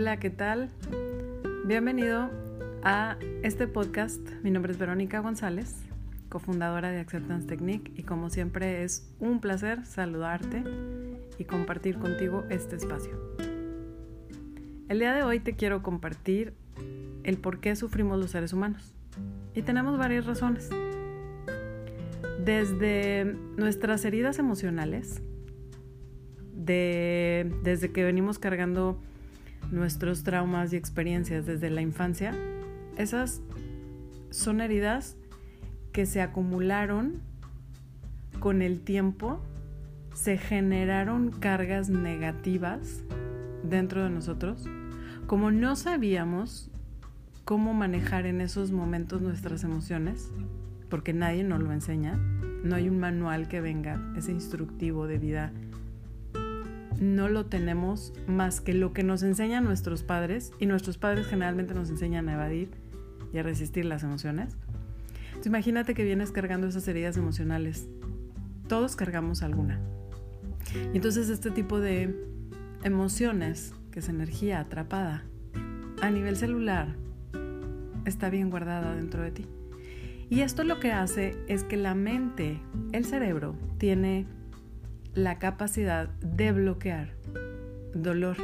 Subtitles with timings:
[0.00, 0.68] Hola, ¿qué tal?
[1.64, 2.30] Bienvenido
[2.84, 4.20] a este podcast.
[4.44, 5.74] Mi nombre es Verónica González,
[6.28, 10.62] cofundadora de Acceptance Technique y como siempre es un placer saludarte
[11.36, 13.10] y compartir contigo este espacio.
[14.88, 16.54] El día de hoy te quiero compartir
[17.24, 18.94] el por qué sufrimos los seres humanos.
[19.52, 20.70] Y tenemos varias razones.
[22.44, 25.22] Desde nuestras heridas emocionales,
[26.54, 29.02] de, desde que venimos cargando
[29.70, 32.34] nuestros traumas y experiencias desde la infancia,
[32.96, 33.42] esas
[34.30, 35.16] son heridas
[35.92, 37.20] que se acumularon
[38.40, 39.40] con el tiempo,
[40.14, 43.02] se generaron cargas negativas
[43.62, 44.64] dentro de nosotros.
[45.26, 46.70] Como no sabíamos
[47.44, 50.30] cómo manejar en esos momentos nuestras emociones,
[50.88, 52.16] porque nadie nos lo enseña,
[52.62, 55.52] no hay un manual que venga, ese instructivo de vida
[57.00, 61.74] no lo tenemos más que lo que nos enseñan nuestros padres y nuestros padres generalmente
[61.74, 62.70] nos enseñan a evadir
[63.32, 64.56] y a resistir las emociones.
[65.28, 67.88] Entonces, imagínate que vienes cargando esas heridas emocionales.
[68.66, 69.80] Todos cargamos alguna.
[70.92, 72.14] Y entonces este tipo de
[72.82, 75.24] emociones, que es energía atrapada
[76.02, 76.96] a nivel celular,
[78.04, 79.46] está bien guardada dentro de ti.
[80.30, 82.60] Y esto lo que hace es que la mente,
[82.92, 84.26] el cerebro, tiene
[85.14, 87.14] la capacidad de bloquear
[87.94, 88.36] dolor.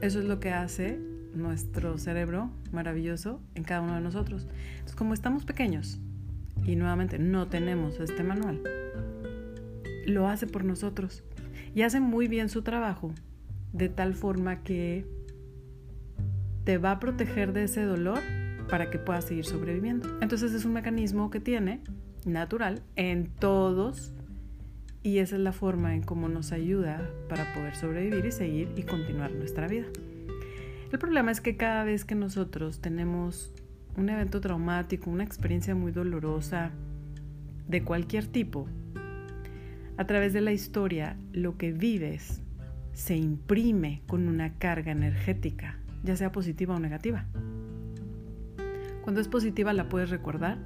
[0.00, 0.98] Eso es lo que hace
[1.34, 4.48] nuestro cerebro maravilloso en cada uno de nosotros.
[4.72, 5.98] Entonces, como estamos pequeños
[6.64, 8.62] y nuevamente no tenemos este manual,
[10.06, 11.22] lo hace por nosotros
[11.74, 13.12] y hace muy bien su trabajo
[13.72, 15.06] de tal forma que
[16.64, 18.20] te va a proteger de ese dolor
[18.68, 20.08] para que puedas seguir sobreviviendo.
[20.20, 21.80] Entonces es un mecanismo que tiene
[22.24, 24.12] natural en todos
[25.02, 28.82] y esa es la forma en cómo nos ayuda para poder sobrevivir y seguir y
[28.82, 29.86] continuar nuestra vida.
[30.92, 33.52] El problema es que cada vez que nosotros tenemos
[33.96, 36.70] un evento traumático, una experiencia muy dolorosa
[37.68, 38.68] de cualquier tipo,
[39.96, 42.42] a través de la historia lo que vives
[42.92, 47.26] se imprime con una carga energética, ya sea positiva o negativa.
[49.02, 50.58] Cuando es positiva la puedes recordar,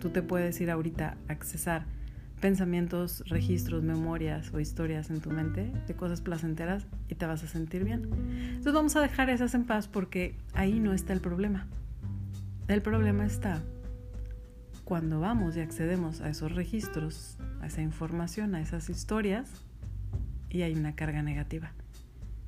[0.00, 1.86] tú te puedes ir ahorita a accesar
[2.40, 7.48] pensamientos, registros, memorias o historias en tu mente de cosas placenteras y te vas a
[7.48, 8.08] sentir bien.
[8.48, 11.66] Entonces vamos a dejar esas en paz porque ahí no está el problema.
[12.68, 13.60] El problema está
[14.84, 19.50] cuando vamos y accedemos a esos registros, a esa información, a esas historias
[20.48, 21.72] y hay una carga negativa.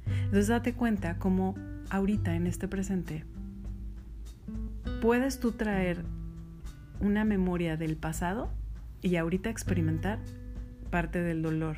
[0.06, 1.54] Entonces date cuenta cómo
[1.90, 3.24] ahorita en este presente
[5.02, 6.04] puedes tú traer
[7.00, 8.50] una memoria del pasado
[9.02, 10.18] y ahorita experimentar
[10.90, 11.76] parte del dolor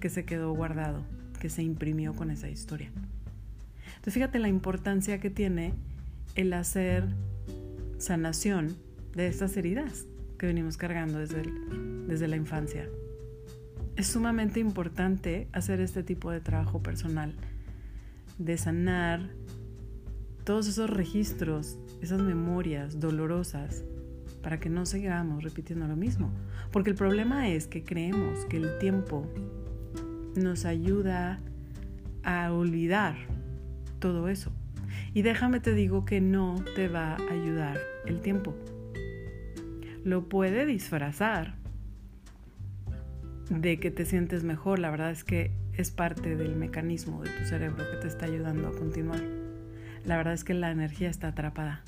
[0.00, 1.02] que se quedó guardado,
[1.40, 2.90] que se imprimió con esa historia.
[3.86, 5.74] Entonces fíjate la importancia que tiene
[6.34, 7.04] el hacer
[7.98, 8.76] sanación
[9.14, 10.06] de estas heridas
[10.38, 11.42] que venimos cargando desde,
[12.06, 12.88] desde la infancia.
[13.96, 17.34] Es sumamente importante hacer este tipo de trabajo personal,
[18.38, 19.30] de sanar
[20.44, 23.84] todos esos registros, esas memorias dolorosas
[24.42, 26.30] para que no sigamos repitiendo lo mismo.
[26.72, 29.30] Porque el problema es que creemos que el tiempo
[30.34, 31.40] nos ayuda
[32.24, 33.16] a olvidar
[33.98, 34.52] todo eso.
[35.14, 38.54] Y déjame te digo que no te va a ayudar el tiempo.
[40.04, 41.54] Lo puede disfrazar
[43.50, 44.78] de que te sientes mejor.
[44.78, 48.68] La verdad es que es parte del mecanismo de tu cerebro que te está ayudando
[48.68, 49.20] a continuar.
[50.04, 51.82] La verdad es que la energía está atrapada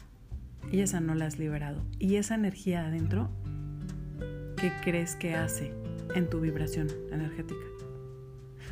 [0.70, 1.82] y esa no la has liberado.
[1.98, 3.30] Y esa energía adentro,
[4.64, 5.74] ¿qué crees que hace
[6.14, 7.66] en tu vibración energética?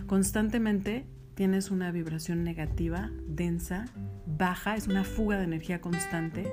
[0.07, 1.05] Constantemente
[1.35, 3.85] tienes una vibración negativa, densa,
[4.25, 6.51] baja, es una fuga de energía constante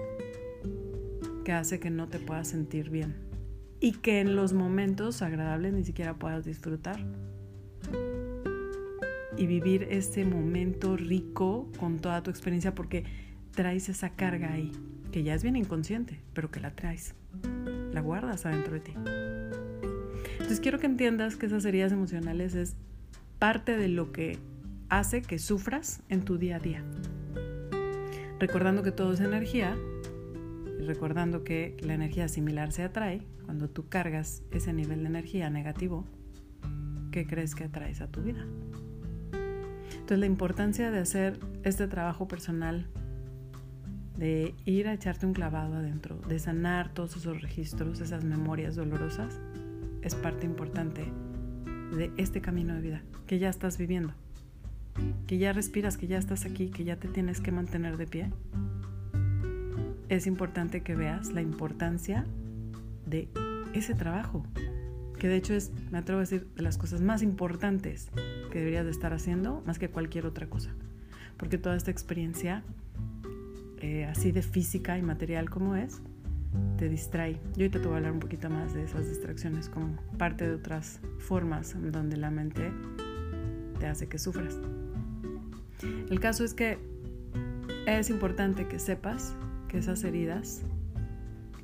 [1.45, 3.15] que hace que no te puedas sentir bien
[3.79, 6.99] y que en los momentos agradables ni siquiera puedas disfrutar
[9.37, 13.05] y vivir ese momento rico con toda tu experiencia porque
[13.51, 14.73] traes esa carga ahí
[15.13, 17.15] que ya es bien inconsciente, pero que la traes,
[17.93, 18.93] la guardas adentro de ti.
[20.49, 22.75] Entonces quiero que entiendas que esas heridas emocionales es
[23.37, 24.39] parte de lo que
[24.89, 26.83] hace que sufras en tu día a día.
[28.39, 29.77] Recordando que todo es energía
[30.79, 35.51] y recordando que la energía similar se atrae, cuando tú cargas ese nivel de energía
[35.51, 36.07] negativo,
[37.11, 38.43] ¿qué crees que atraes a tu vida?
[39.91, 42.87] Entonces la importancia de hacer este trabajo personal
[44.17, 49.39] de ir a echarte un clavado adentro, de sanar todos esos registros, esas memorias dolorosas,
[50.01, 51.05] es parte importante
[51.95, 54.13] de este camino de vida que ya estás viviendo.
[55.27, 58.31] que ya respiras, que ya estás aquí, que ya te tienes que mantener de pie,
[60.09, 62.25] es importante que veas la importancia
[63.05, 63.29] de
[63.73, 64.43] ese trabajo,
[65.19, 68.09] que de hecho es, me atrevo a decir, de las cosas más importantes
[68.51, 70.71] que deberías de estar haciendo más que cualquier otra cosa.
[71.37, 72.63] Porque toda esta experiencia,
[73.79, 76.01] eh, así de física y material como es,
[76.77, 77.33] te distrae.
[77.55, 80.55] Yo ahorita te voy a hablar un poquito más de esas distracciones como parte de
[80.55, 82.71] otras formas donde la mente
[83.79, 84.57] te hace que sufras.
[86.09, 86.77] El caso es que
[87.85, 89.35] es importante que sepas
[89.67, 90.61] que esas heridas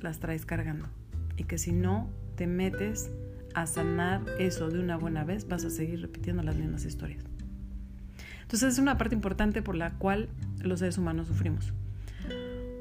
[0.00, 0.86] las traes cargando
[1.36, 3.10] y que si no te metes
[3.54, 7.24] a sanar eso de una buena vez, vas a seguir repitiendo las mismas historias.
[8.42, 10.28] Entonces es una parte importante por la cual
[10.60, 11.72] los seres humanos sufrimos.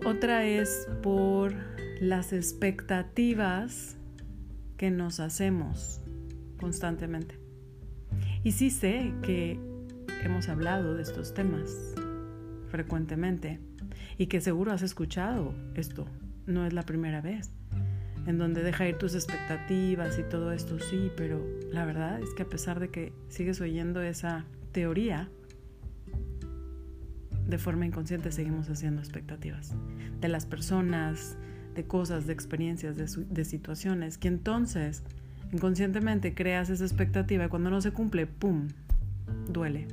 [0.06, 1.54] Otra es por
[2.00, 3.98] las expectativas
[4.78, 6.02] que nos hacemos
[6.60, 7.40] constantemente.
[8.44, 9.60] Y sí sé que
[10.24, 11.94] hemos hablado de estos temas
[12.70, 13.60] frecuentemente
[14.18, 16.06] y que seguro has escuchado esto,
[16.46, 17.52] no es la primera vez,
[18.26, 22.44] en donde deja ir tus expectativas y todo esto, sí, pero la verdad es que
[22.44, 25.30] a pesar de que sigues oyendo esa teoría,
[27.48, 29.76] de forma inconsciente seguimos haciendo expectativas
[30.20, 31.38] de las personas,
[31.76, 35.04] de cosas, de experiencias, de, de situaciones, que entonces
[35.52, 38.68] inconscientemente creas esa expectativa y cuando no se cumple, ¡pum!,
[39.48, 39.88] duele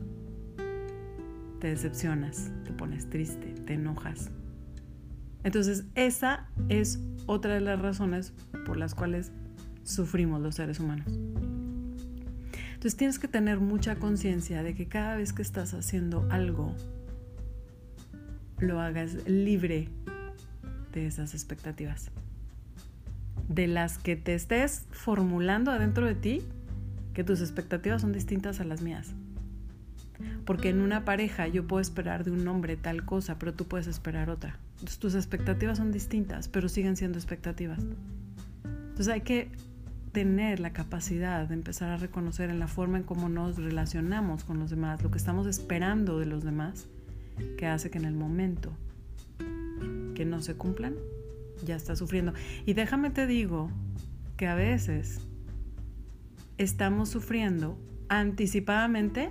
[1.62, 4.32] te decepcionas, te pones triste, te enojas.
[5.44, 8.32] Entonces, esa es otra de las razones
[8.66, 9.30] por las cuales
[9.84, 11.06] sufrimos los seres humanos.
[11.06, 16.74] Entonces, tienes que tener mucha conciencia de que cada vez que estás haciendo algo,
[18.58, 19.88] lo hagas libre
[20.92, 22.10] de esas expectativas.
[23.48, 26.42] De las que te estés formulando adentro de ti,
[27.14, 29.12] que tus expectativas son distintas a las mías.
[30.44, 33.86] Porque en una pareja yo puedo esperar de un hombre tal cosa, pero tú puedes
[33.86, 34.58] esperar otra.
[34.98, 37.80] Tus expectativas son distintas, pero siguen siendo expectativas.
[38.64, 39.50] Entonces hay que
[40.12, 44.58] tener la capacidad de empezar a reconocer en la forma en cómo nos relacionamos con
[44.58, 46.86] los demás, lo que estamos esperando de los demás,
[47.56, 48.72] que hace que en el momento
[50.24, 50.94] no se cumplan,
[51.64, 52.32] ya está sufriendo.
[52.66, 53.70] Y déjame te digo
[54.36, 55.20] que a veces
[56.58, 57.78] estamos sufriendo
[58.08, 59.30] anticipadamente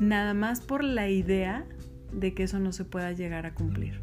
[0.00, 1.64] nada más por la idea
[2.12, 4.00] de que eso no se pueda llegar a cumplir.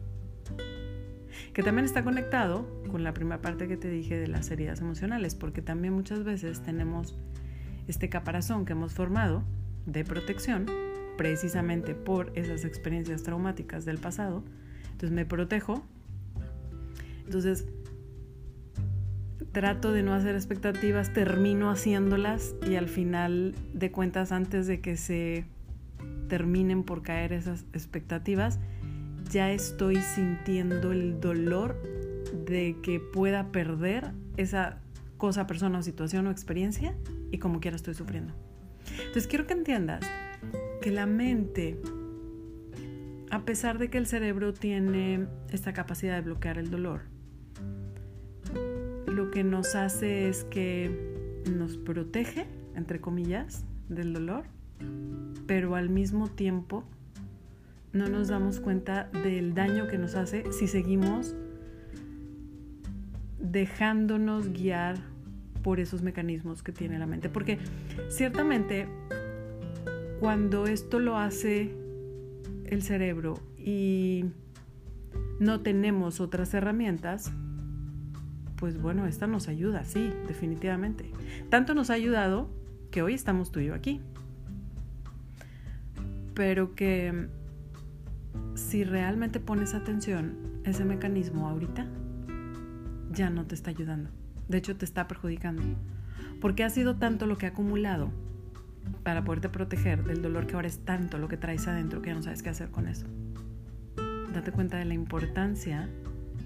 [1.53, 5.35] Que también está conectado con la primera parte que te dije de las heridas emocionales,
[5.35, 7.17] porque también muchas veces tenemos
[7.87, 9.43] este caparazón que hemos formado
[9.85, 10.65] de protección
[11.17, 14.43] precisamente por esas experiencias traumáticas del pasado.
[15.01, 15.83] Entonces me protejo.
[17.25, 17.65] Entonces
[19.51, 24.97] trato de no hacer expectativas, termino haciéndolas y al final de cuentas antes de que
[24.97, 25.45] se
[26.29, 28.59] terminen por caer esas expectativas,
[29.31, 31.81] ya estoy sintiendo el dolor
[32.45, 34.77] de que pueda perder esa
[35.17, 36.95] cosa, persona o situación o experiencia
[37.31, 38.33] y como quiera estoy sufriendo.
[38.99, 40.05] Entonces quiero que entiendas
[40.81, 41.79] que la mente,
[43.31, 47.01] a pesar de que el cerebro tiene esta capacidad de bloquear el dolor,
[49.07, 52.45] lo que nos hace es que nos protege,
[52.75, 54.45] entre comillas, del dolor
[55.51, 56.85] pero al mismo tiempo
[57.91, 61.35] no nos damos cuenta del daño que nos hace si seguimos
[63.37, 64.95] dejándonos guiar
[65.61, 67.27] por esos mecanismos que tiene la mente.
[67.27, 67.59] Porque
[68.07, 68.87] ciertamente
[70.21, 71.75] cuando esto lo hace
[72.71, 74.25] el cerebro y
[75.39, 77.31] no tenemos otras herramientas,
[78.55, 81.11] pues bueno, esta nos ayuda, sí, definitivamente.
[81.49, 82.49] Tanto nos ha ayudado
[82.89, 84.01] que hoy estamos tú y yo aquí
[86.33, 87.27] pero que
[88.55, 91.87] si realmente pones atención, ese mecanismo ahorita
[93.11, 94.09] ya no te está ayudando.
[94.47, 95.61] De hecho, te está perjudicando.
[96.39, 98.11] Porque ha sido tanto lo que ha acumulado
[99.03, 102.15] para poderte proteger del dolor que ahora es tanto lo que traes adentro que ya
[102.15, 103.07] no sabes qué hacer con eso.
[104.33, 105.89] Date cuenta de la importancia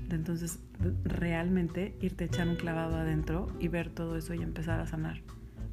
[0.10, 0.60] de entonces
[1.04, 5.22] realmente irte a echar un clavado adentro y ver todo eso y empezar a sanar.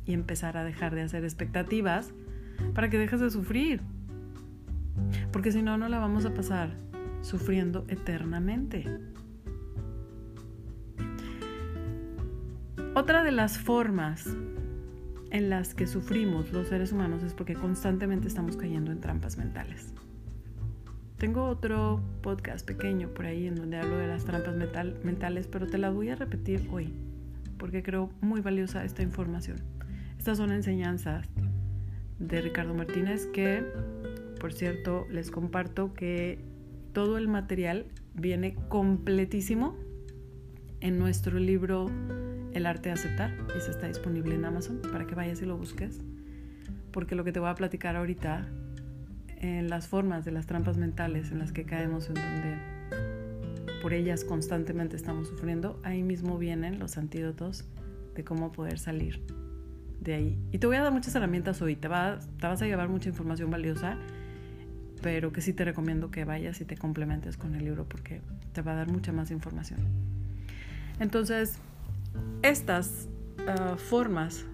[0.05, 2.13] Y empezar a dejar de hacer expectativas
[2.75, 3.81] para que dejes de sufrir.
[5.33, 6.71] Porque si no, no la vamos a pasar
[7.21, 8.87] sufriendo eternamente.
[12.95, 14.37] Otra de las formas
[15.33, 19.95] en las que sufrimos los seres humanos es porque constantemente estamos cayendo en trampas mentales.
[21.17, 24.55] Tengo otro podcast pequeño por ahí en donde hablo de las trampas
[25.03, 26.93] mentales, pero te la voy a repetir hoy
[27.57, 29.57] porque creo muy valiosa esta información.
[30.19, 31.27] Estas son enseñanzas
[32.19, 33.65] de Ricardo Martínez, que
[34.39, 36.41] por cierto les comparto que
[36.93, 39.79] todo el material viene completísimo
[40.83, 41.91] en nuestro libro
[42.53, 45.57] El arte de aceptar y se está disponible en Amazon para que vayas y lo
[45.57, 46.01] busques.
[46.91, 48.47] Porque lo que te voy a platicar ahorita
[49.39, 52.59] en las formas de las trampas mentales en las que caemos, en donde
[53.81, 57.65] por ellas constantemente estamos sufriendo, ahí mismo vienen los antídotos
[58.15, 59.23] de cómo poder salir
[60.01, 60.39] de ahí.
[60.51, 63.09] Y te voy a dar muchas herramientas hoy, te, va, te vas a llevar mucha
[63.09, 63.97] información valiosa,
[65.01, 68.21] pero que sí te recomiendo que vayas y te complementes con el libro porque
[68.53, 70.12] te va a dar mucha más información.
[71.03, 71.57] Entonces,
[72.43, 73.09] estas
[73.49, 74.45] ah, formas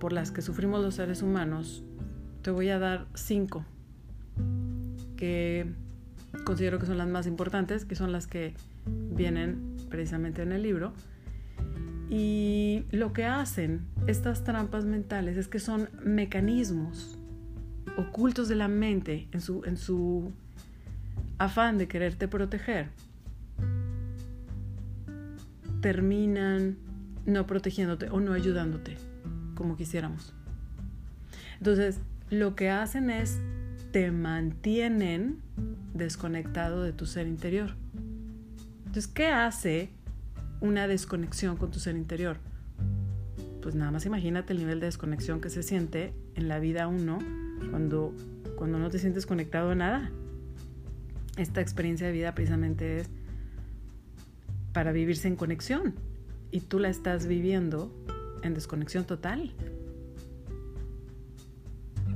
[0.00, 1.84] por las que sufrimos los seres humanos,
[2.42, 3.64] te voy a dar cinco
[5.16, 5.72] que
[6.44, 8.54] considero que son las más importantes, que son las que
[8.84, 10.92] vienen precisamente en el libro.
[12.10, 17.16] Y lo que hacen estas trampas mentales es que son mecanismos
[17.96, 20.32] ocultos de la mente en su, en su
[21.38, 22.88] afán de quererte proteger.
[25.82, 26.78] Terminan
[27.26, 28.96] no protegiéndote o no ayudándote
[29.54, 30.32] como quisiéramos.
[31.58, 33.38] Entonces, lo que hacen es
[33.90, 35.42] te mantienen
[35.92, 37.74] desconectado de tu ser interior.
[38.86, 39.90] Entonces, ¿qué hace
[40.62, 42.38] una desconexión con tu ser interior.
[43.60, 47.18] Pues nada más imagínate el nivel de desconexión que se siente en la vida uno
[47.70, 48.14] cuando,
[48.56, 50.10] cuando no te sientes conectado a nada.
[51.36, 53.10] Esta experiencia de vida precisamente es
[54.72, 55.94] para vivirse en conexión
[56.50, 57.92] y tú la estás viviendo
[58.42, 59.54] en desconexión total.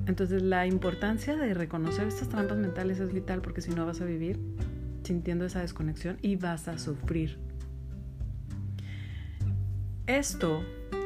[0.07, 4.05] Entonces la importancia de reconocer estas trampas mentales es vital porque si no vas a
[4.05, 4.39] vivir
[5.03, 7.39] sintiendo esa desconexión y vas a sufrir
[10.07, 10.63] esto,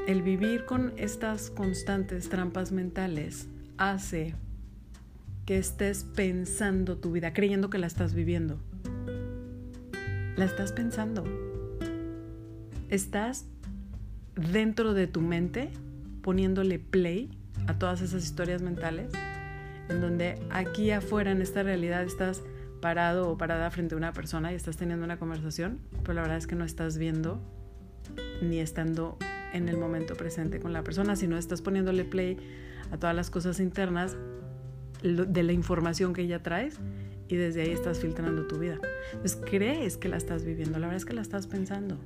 [0.07, 4.35] el vivir con estas constantes trampas mentales, hace
[5.47, 8.61] que estés pensando tu vida, creyendo que la estás viviendo.
[10.37, 11.25] La estás pensando.
[12.91, 13.47] Estás
[14.35, 15.71] dentro de tu mente
[16.23, 17.31] poniéndole play
[17.69, 19.13] a todas esas historias mentales,
[19.89, 22.43] en donde aquí afuera en esta realidad estás
[22.83, 26.39] parado o parada frente a una persona y estás teniendo una conversación, pero la verdad
[26.39, 27.41] es que no estás viendo
[28.43, 29.17] ni estando
[29.53, 32.39] en el momento presente con la persona, sino estás poniéndole play
[32.91, 34.17] a todas las cosas internas
[35.03, 36.81] de la información que ella traes
[37.29, 38.79] y desde ahí estás filtrando tu vida.
[39.13, 41.97] Entonces crees que la estás viviendo, la verdad es que la estás pensando.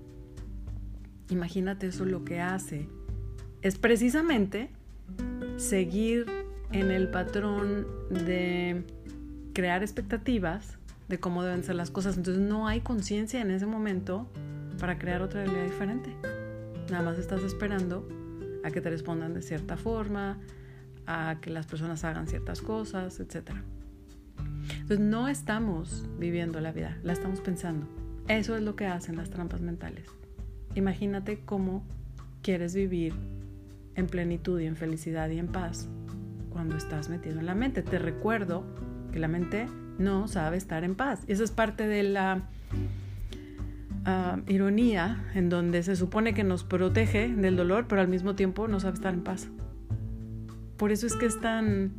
[1.30, 2.88] Imagínate eso lo que hace.
[3.62, 4.70] Es precisamente
[5.56, 6.26] seguir
[6.72, 8.84] en el patrón de
[9.52, 10.78] crear expectativas
[11.08, 12.16] de cómo deben ser las cosas.
[12.16, 14.28] Entonces no hay conciencia en ese momento
[14.78, 16.10] para crear otra realidad diferente.
[16.90, 18.08] Nada más estás esperando
[18.64, 20.38] a que te respondan de cierta forma,
[21.06, 23.50] a que las personas hagan ciertas cosas, etc.
[24.70, 27.86] Entonces no estamos viviendo la vida, la estamos pensando.
[28.28, 30.06] Eso es lo que hacen las trampas mentales.
[30.74, 31.82] Imagínate cómo
[32.42, 33.14] quieres vivir
[33.94, 35.88] en plenitud y en felicidad y en paz
[36.50, 37.82] cuando estás metido en la mente.
[37.82, 38.64] Te recuerdo
[39.12, 39.66] que la mente
[39.98, 41.22] no sabe estar en paz.
[41.26, 42.48] Y eso es parte de la
[44.46, 48.78] ironía en donde se supone que nos protege del dolor, pero al mismo tiempo no
[48.80, 49.48] sabe estar en paz.
[50.76, 51.92] Por eso es que es tan...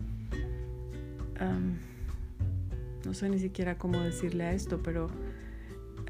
[3.06, 5.10] no sé ni siquiera cómo decirle a esto, pero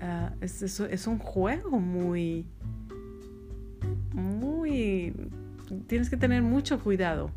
[0.01, 2.45] ah, es, un juego muy...
[4.75, 5.13] Muy...
[5.87, 7.31] Tienes que tener mucho cuidado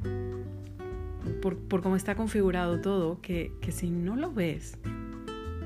[1.41, 4.77] por, por cómo está configurado todo, que, que si no lo ves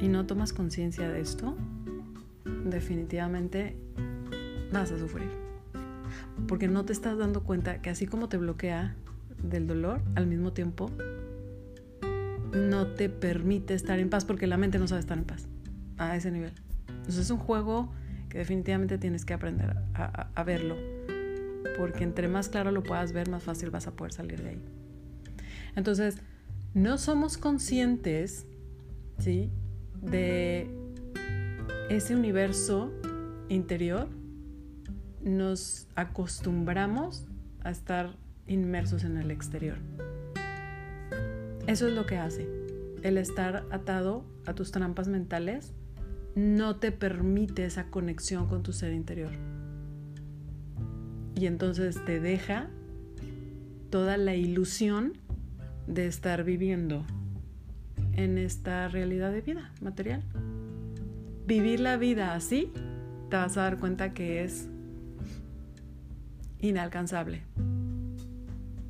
[0.01, 1.57] y no tomas conciencia de esto,
[2.65, 3.77] definitivamente
[4.73, 5.29] vas a sufrir.
[6.47, 8.95] Porque no te estás dando cuenta que así como te bloquea
[9.43, 10.91] del dolor, al mismo tiempo
[12.53, 15.49] no te permite estar en paz porque la mente no sabe estar en paz
[15.97, 16.53] a ese nivel.
[16.89, 17.93] Entonces es un juego
[18.29, 20.77] que definitivamente tienes que aprender a, a verlo.
[21.77, 24.63] Porque entre más claro lo puedas ver, más fácil vas a poder salir de ahí.
[25.77, 26.19] Entonces,
[26.75, 28.47] no somos conscientes,
[29.19, 29.51] ¿sí?
[30.01, 30.69] De
[31.89, 32.93] ese universo
[33.49, 34.09] interior
[35.23, 37.27] nos acostumbramos
[37.63, 38.17] a estar
[38.47, 39.79] inmersos en el exterior.
[41.67, 42.49] Eso es lo que hace.
[43.03, 45.73] El estar atado a tus trampas mentales
[46.35, 49.33] no te permite esa conexión con tu ser interior.
[51.35, 52.69] Y entonces te deja
[53.91, 55.15] toda la ilusión
[55.87, 57.05] de estar viviendo
[58.13, 60.23] en esta realidad de vida material
[61.47, 62.73] vivir la vida así,
[63.29, 64.69] te vas a dar cuenta que es
[66.61, 67.43] inalcanzable.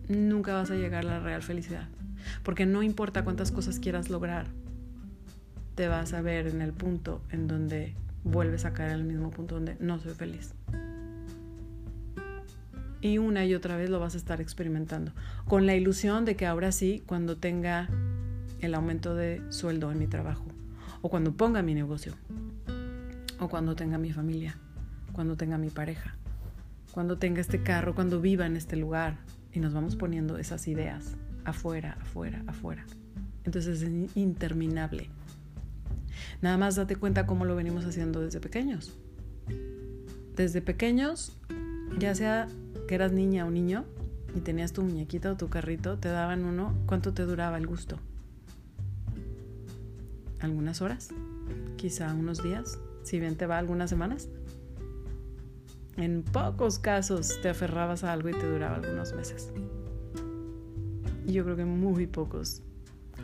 [0.08, 1.88] nunca vas a llegar a la real felicidad.
[2.42, 4.46] Porque no importa cuántas cosas quieras lograr,
[5.74, 7.94] te vas a ver en el punto en donde
[8.24, 10.54] vuelves a caer el mismo punto donde no soy feliz.
[13.02, 15.12] Y una y otra vez lo vas a estar experimentando,
[15.46, 17.90] con la ilusión de que ahora sí, cuando tenga
[18.60, 20.46] el aumento de sueldo en mi trabajo,
[21.02, 22.14] o cuando ponga mi negocio,
[23.40, 24.56] o cuando tenga mi familia,
[25.12, 26.16] cuando tenga mi pareja,
[26.92, 29.18] cuando tenga este carro, cuando viva en este lugar,
[29.52, 32.86] y nos vamos poniendo esas ideas afuera, afuera, afuera.
[33.44, 35.10] Entonces es interminable.
[36.40, 38.96] Nada más date cuenta cómo lo venimos haciendo desde pequeños.
[40.36, 41.36] Desde pequeños,
[41.98, 42.48] ya sea
[42.92, 43.86] que eras niña o niño
[44.34, 47.96] y tenías tu muñequita o tu carrito, te daban uno, ¿cuánto te duraba el gusto?
[50.40, 51.08] ¿Algunas horas?
[51.76, 54.28] Quizá unos días, si bien te va algunas semanas.
[55.96, 59.50] En pocos casos te aferrabas a algo y te duraba algunos meses.
[61.26, 62.60] Y yo creo que muy pocos.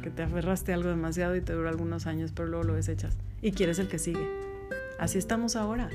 [0.03, 3.19] Que te aferraste a algo demasiado y te dura algunos años, pero luego lo desechas.
[3.43, 4.31] Y quieres el que sigue.
[4.99, 5.91] Así estamos ahora.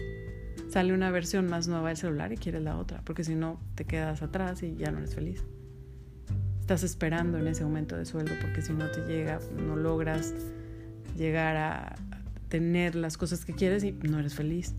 [0.73, 3.85] Sale una versión más nueva del celular y quieres la otra, porque si no te
[3.85, 5.43] quedas atrás y ya no eres feliz.
[6.61, 10.33] Estás esperando en ese aumento de sueldo porque si no te llega, no logras
[11.15, 11.95] llegar a
[12.49, 14.73] tener las cosas que quieres y no eres feliz.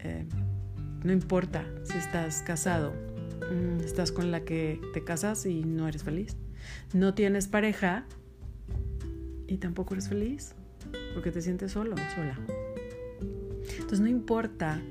[0.00, 0.26] Eh,
[1.02, 2.92] no importa si estás casado,
[3.50, 6.36] mm, estás con la que te casas y no eres feliz.
[6.92, 8.04] No tienes pareja
[9.46, 10.54] y tampoco eres feliz
[11.14, 12.38] porque te sientes solo, sola.
[13.78, 14.82] Entonces no importa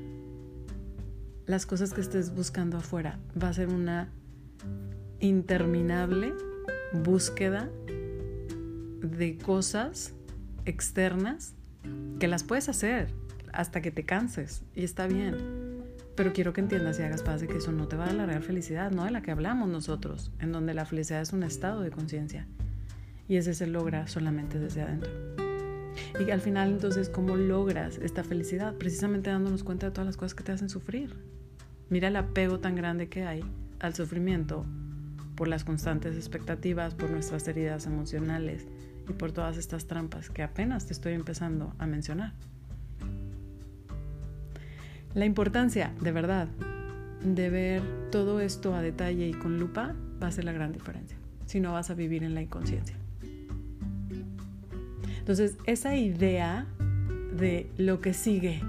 [1.48, 4.10] las cosas que estés buscando afuera, va a ser una
[5.20, 6.34] interminable
[6.94, 7.70] búsqueda
[9.02, 10.14] de cosas
[10.66, 11.54] externas
[12.20, 13.14] que las puedes hacer
[13.54, 15.36] hasta que te canses y está bien.
[16.16, 18.16] Pero quiero que entiendas y hagas paz de que eso no te va a dar
[18.16, 21.44] la real felicidad, no de la que hablamos nosotros, en donde la felicidad es un
[21.44, 22.48] estado de conciencia.
[23.28, 25.12] Y ese se logra solamente desde adentro.
[26.26, 28.76] Y al final entonces, ¿cómo logras esta felicidad?
[28.76, 31.35] Precisamente dándonos cuenta de todas las cosas que te hacen sufrir.
[31.90, 33.44] Mira el apego tan grande que hay
[33.80, 34.66] al sufrimiento
[35.36, 38.66] por las constantes expectativas, por nuestras heridas emocionales
[39.08, 42.34] y por todas estas trampas que apenas te estoy empezando a mencionar.
[45.14, 46.48] La importancia, de verdad,
[47.24, 51.18] de ver todo esto a detalle y con lupa va a ser la gran diferencia.
[51.46, 52.98] Si no vas a vivir en la inconsciencia.
[55.20, 56.66] Entonces, esa idea
[57.38, 58.62] de lo que sigue,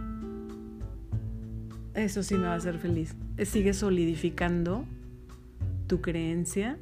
[1.96, 3.16] eso sí me va a hacer feliz.
[3.44, 4.84] Sigue solidificando
[5.86, 6.78] tu creencia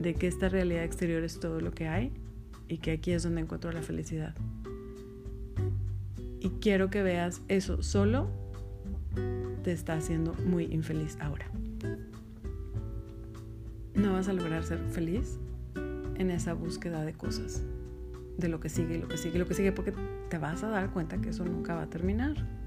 [0.00, 2.10] de que esta realidad exterior es todo lo que hay
[2.68, 4.34] y que aquí es donde encuentro la felicidad.
[6.40, 8.30] Y quiero que veas eso solo
[9.62, 11.46] te está haciendo muy infeliz ahora.
[13.94, 15.38] No vas a lograr ser feliz
[16.14, 17.62] en esa búsqueda de cosas,
[18.38, 19.92] de lo que sigue lo que sigue lo que sigue, porque
[20.30, 22.59] te vas a dar cuenta que eso nunca va a terminar.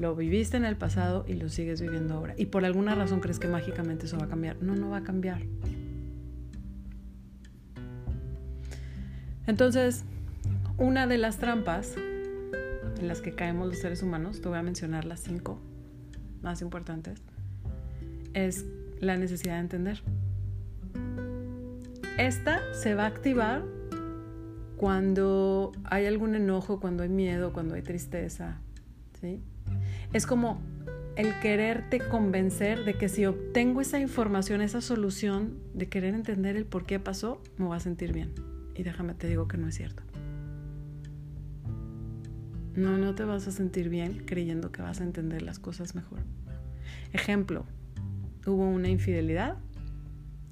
[0.00, 2.32] Lo viviste en el pasado y lo sigues viviendo ahora.
[2.38, 4.56] Y por alguna razón crees que mágicamente eso va a cambiar.
[4.62, 5.42] No, no va a cambiar.
[9.46, 10.04] Entonces,
[10.78, 15.04] una de las trampas en las que caemos los seres humanos, te voy a mencionar
[15.04, 15.60] las cinco
[16.40, 17.20] más importantes,
[18.32, 18.64] es
[19.00, 20.02] la necesidad de entender.
[22.16, 23.64] Esta se va a activar
[24.78, 28.62] cuando hay algún enojo, cuando hay miedo, cuando hay tristeza.
[29.20, 29.42] ¿sí?
[30.12, 30.60] Es como
[31.16, 36.66] el quererte convencer de que si obtengo esa información, esa solución, de querer entender el
[36.66, 38.32] por qué pasó, me voy a sentir bien.
[38.74, 40.02] Y déjame te digo que no es cierto.
[42.74, 46.20] No, no te vas a sentir bien creyendo que vas a entender las cosas mejor.
[47.12, 47.66] Ejemplo,
[48.46, 49.58] hubo una infidelidad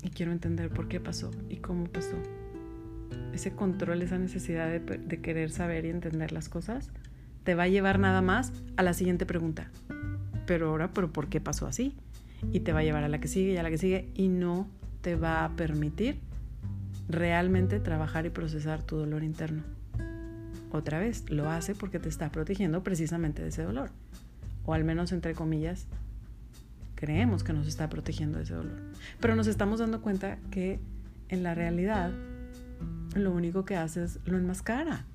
[0.03, 2.17] y quiero entender por qué pasó y cómo pasó.
[3.33, 6.91] Ese control, esa necesidad de, querer saber y entender las cosas,
[7.49, 9.71] te va a llevar nada más a la siguiente pregunta.
[10.45, 11.97] Pero ahora, ¿pero por qué pasó así?
[12.53, 14.29] Y te va a llevar a la que sigue y a la que sigue y
[14.29, 14.69] no
[15.01, 16.19] te va a permitir
[17.09, 19.63] realmente trabajar y procesar tu dolor interno
[20.73, 23.93] otra vez, lo hace porque te está protegiendo precisamente de ese dolor.
[24.67, 25.87] O al menos, entre comillas,
[26.97, 28.79] creemos que nos está protegiendo de ese dolor.
[29.21, 30.81] Pero nos estamos dando cuenta que
[31.31, 32.13] en la realidad
[33.15, 35.07] lo único que hace es lo enmascara.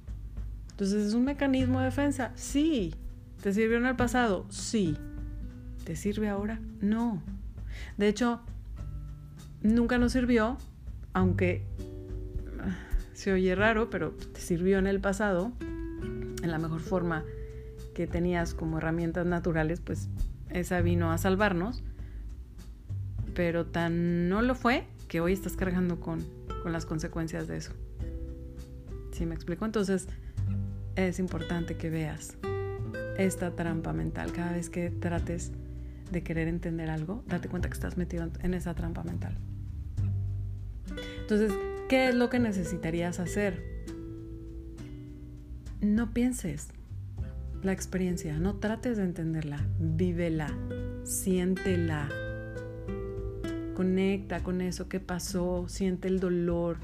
[0.74, 2.32] Entonces, ¿es un mecanismo de defensa?
[2.34, 2.96] Sí.
[3.44, 4.48] ¿Te sirvió en el pasado?
[4.50, 4.98] Sí.
[5.84, 6.60] ¿Te sirve ahora?
[6.82, 7.22] No.
[7.98, 8.42] De hecho,
[9.62, 10.58] nunca nos sirvió,
[11.14, 11.64] aunque
[13.14, 17.24] se oye raro, pero te sirvió en el pasado, en la mejor forma
[17.94, 20.10] que tenías como herramientas naturales, pues
[20.50, 21.84] esa vino a salvarnos.
[23.36, 26.24] pero tan no lo fue que hoy estás cargando con,
[26.64, 27.74] con las consecuencias de eso.
[29.12, 29.66] ¿Sí me explico?
[29.66, 30.08] Entonces
[30.96, 32.38] es importante que veas
[33.18, 35.52] esta trampa mental cada vez que trates
[36.12, 39.38] de querer entender algo, date cuenta que estás metido en esa trampa mental.
[41.22, 41.52] Entonces,
[41.90, 43.64] ¿qué es lo que necesitarías hacer?
[45.82, 46.70] No pienses
[47.64, 50.54] la experiencia, no trates de entenderla, vívela,
[51.04, 52.10] siéntela.
[53.76, 56.78] Conecta con eso que pasó, siente el dolor,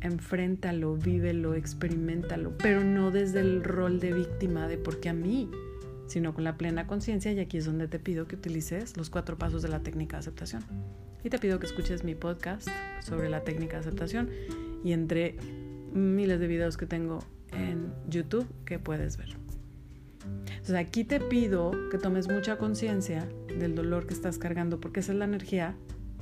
[0.00, 5.50] enfréntalo, vívelo, experimentalo, pero no desde el rol de víctima de porque a mí,
[6.06, 9.38] sino con la plena conciencia y aquí es donde te pido que utilices los cuatro
[9.38, 10.64] pasos de la técnica de aceptación.
[11.24, 12.68] Y te pido que escuches mi podcast
[13.00, 14.30] sobre la técnica de aceptación
[14.84, 15.36] y entre
[15.92, 17.18] miles de videos que tengo
[17.52, 19.36] en YouTube que puedes ver.
[20.48, 23.28] Entonces aquí te pido que tomes mucha conciencia
[23.58, 25.74] del dolor que estás cargando porque esa es la energía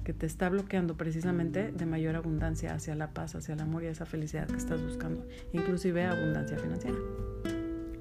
[0.04, 3.86] que te está bloqueando precisamente de mayor abundancia hacia la paz, hacia el amor y
[3.86, 6.98] esa felicidad que estás buscando, inclusive abundancia financiera.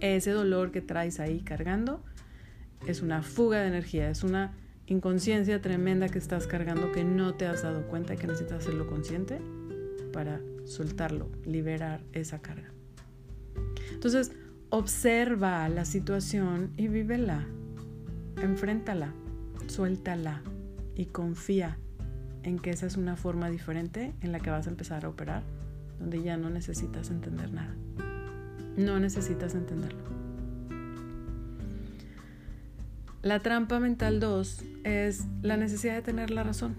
[0.01, 2.03] Ese dolor que traes ahí cargando
[2.85, 4.53] es una fuga de energía, es una
[4.85, 8.85] inconsciencia tremenda que estás cargando que no te has dado cuenta y que necesitas hacerlo
[8.87, 9.39] consciente
[10.11, 12.69] para soltarlo, liberar esa carga.
[13.93, 14.33] Entonces,
[14.69, 17.47] observa la situación y vívela,
[18.41, 19.13] enfréntala,
[19.67, 20.41] suéltala
[20.95, 21.77] y confía
[22.43, 25.43] en que esa es una forma diferente en la que vas a empezar a operar,
[25.99, 27.73] donde ya no necesitas entender nada.
[28.77, 30.03] No necesitas entenderlo.
[33.21, 36.75] La trampa mental 2 es la necesidad de tener la razón.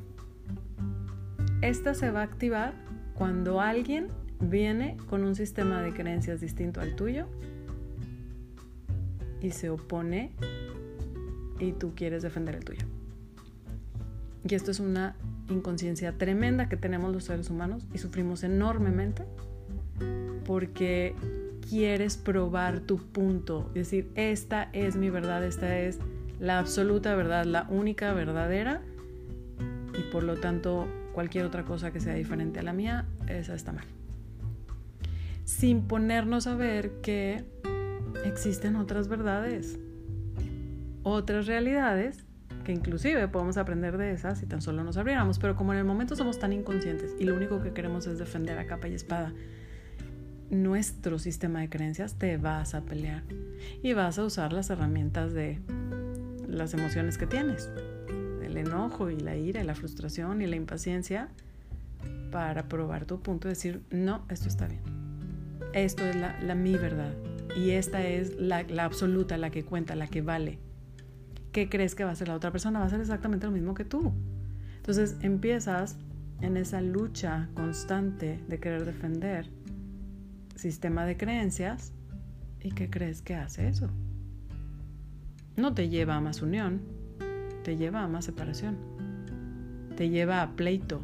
[1.62, 2.74] Esta se va a activar
[3.14, 4.09] cuando alguien
[4.40, 7.27] viene con un sistema de creencias distinto al tuyo
[9.40, 10.33] y se opone
[11.59, 12.85] y tú quieres defender el tuyo.
[14.46, 15.16] Y esto es una
[15.49, 19.25] inconsciencia tremenda que tenemos los seres humanos y sufrimos enormemente
[20.45, 21.15] porque
[21.69, 25.99] quieres probar tu punto, decir, esta es mi verdad, esta es
[26.39, 28.83] la absoluta verdad, la única verdadera
[29.99, 33.73] y por lo tanto cualquier otra cosa que sea diferente a la mía, esa está
[33.73, 33.87] mal.
[35.45, 37.45] Sin ponernos a ver que
[38.25, 39.79] existen otras verdades,
[41.03, 42.25] otras realidades
[42.64, 45.85] que inclusive podemos aprender de esas si tan solo nos abriéramos, pero como en el
[45.85, 49.33] momento somos tan inconscientes y lo único que queremos es defender a capa y espada
[50.50, 53.22] nuestro sistema de creencias, te vas a pelear
[53.83, 55.61] y vas a usar las herramientas de
[56.48, 57.70] las emociones que tienes,
[58.42, 61.29] el enojo y la ira y la frustración y la impaciencia
[62.31, 64.83] para probar tu punto y decir, no, esto está bien,
[65.72, 67.14] esto es la, mi verdad
[67.57, 70.59] y esta es la, la absoluta, la que cuenta, la que vale
[71.55, 72.81] ¿qué crees que va a hacer la otra persona?
[72.81, 74.12] Va a hacer exactamente lo mismo que tú.
[74.77, 75.97] Entonces empiezas
[76.40, 79.49] en esa lucha constante de querer defender
[80.57, 81.93] sistema de creencias
[82.61, 83.88] y ¿qué crees que hace eso?
[85.57, 86.83] No te lleva a más unión,
[87.62, 88.77] te lleva a más separación,
[89.97, 91.03] te lleva a pleito,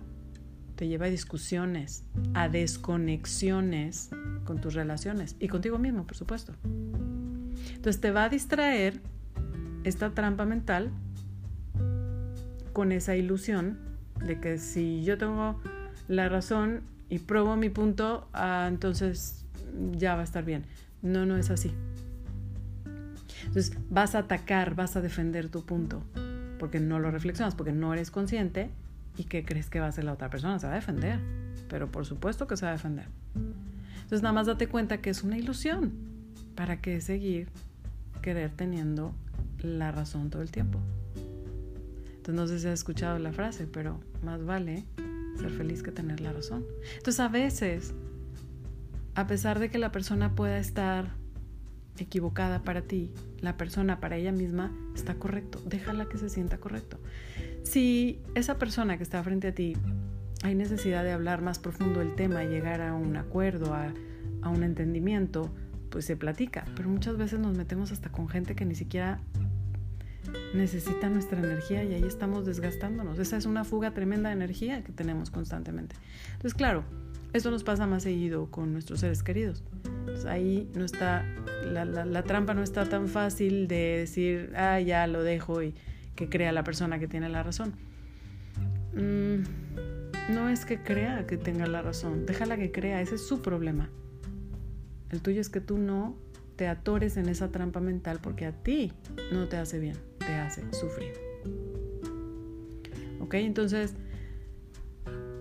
[0.75, 2.03] te lleva a discusiones,
[2.35, 4.11] a desconexiones
[4.45, 6.55] con tus relaciones y contigo mismo, por supuesto.
[7.77, 9.01] Entonces te va a distraer
[9.85, 10.91] esta trampa mental
[12.73, 13.79] con esa ilusión
[14.25, 15.61] de que si yo tengo
[16.09, 19.45] la razón y pruebo mi punto, ah, entonces
[19.93, 20.65] ya va a estar bien.
[21.03, 21.73] No, no es así.
[23.47, 26.03] Entonces vas a atacar, vas a defender tu punto,
[26.59, 28.71] porque no lo reflexionas, porque no eres consciente
[29.17, 31.19] y que crees que va a ser la otra persona, se va a defender,
[31.69, 33.07] pero por supuesto que se va a defender.
[33.95, 35.93] Entonces nada más date cuenta que es una ilusión.
[36.55, 37.49] ¿Para qué seguir
[38.21, 39.15] querer teniendo
[39.63, 40.79] la razón todo el tiempo.
[42.17, 44.85] Entonces no sé si has escuchado la frase, pero más vale
[45.39, 46.65] ser feliz que tener la razón.
[46.97, 47.95] Entonces a veces,
[49.15, 51.11] a pesar de que la persona pueda estar
[51.99, 55.61] equivocada para ti, la persona para ella misma está correcto.
[55.67, 56.99] Déjala que se sienta correcto.
[57.63, 59.77] Si esa persona que está frente a ti
[60.43, 63.93] hay necesidad de hablar más profundo el tema llegar a un acuerdo, a,
[64.43, 65.51] a un entendimiento,
[65.91, 66.65] pues se platica.
[66.77, 69.21] Pero muchas veces nos metemos hasta con gente que ni siquiera
[70.55, 73.19] necesita nuestra energía y ahí estamos desgastándonos.
[73.19, 75.97] Esa es una fuga tremenda de energía que tenemos constantemente.
[76.33, 76.85] Entonces, claro,
[77.33, 79.63] esto nos pasa más seguido con nuestros seres queridos.
[80.27, 81.25] ahí no está,
[81.65, 85.75] la, trampa no está tan fácil de decir, ah, ya lo dejo y
[86.17, 87.75] que crea la persona que tiene la razón.
[88.95, 93.43] Mm, no es que crea que tenga la razón, déjala que crea, ese es su
[93.43, 93.89] problema.
[95.11, 96.17] El tuyo es que tú no
[96.57, 98.93] te atores en esa trampa mental porque a ti
[99.33, 101.13] no te hace bien, te hace sufrir.
[103.21, 103.35] ¿Ok?
[103.35, 103.95] Entonces,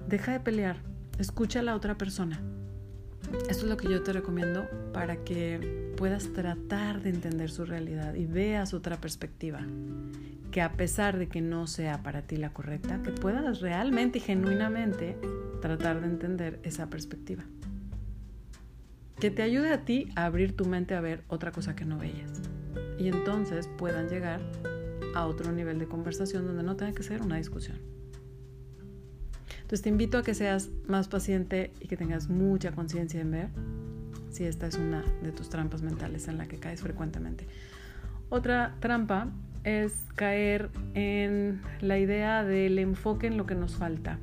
[0.07, 0.77] deja de pelear,
[1.17, 2.41] escucha a la otra persona.
[3.49, 8.15] Esto es lo que yo te recomiendo para que puedas tratar de entender su realidad
[8.15, 9.61] y veas otra perspectiva.
[10.51, 14.21] Que a pesar de que no sea para ti la correcta, que puedas realmente y
[14.21, 15.15] genuinamente
[15.61, 17.43] tratar de entender esa perspectiva.
[19.19, 21.99] Que te ayude a ti a abrir tu mente a ver otra cosa que no
[21.99, 22.41] veías.
[22.99, 24.41] Y entonces puedan llegar
[25.15, 27.77] a otro nivel de conversación donde no tenga que ser una discusión.
[29.61, 33.49] Entonces te invito a que seas más paciente y que tengas mucha conciencia en ver
[34.31, 37.47] si esta es una de tus trampas mentales en la que caes frecuentemente.
[38.29, 39.29] Otra trampa
[39.63, 44.19] es caer en la idea del enfoque en lo que nos falta.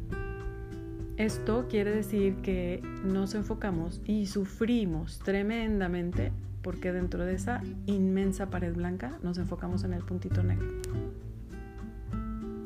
[1.17, 6.33] Esto quiere decir que nos enfocamos y sufrimos tremendamente
[6.67, 10.67] porque dentro de esa inmensa pared blanca nos enfocamos en el puntito negro.